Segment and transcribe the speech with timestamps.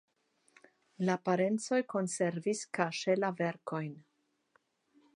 [1.09, 3.97] La parencoj konservis kaŝe la verkojn.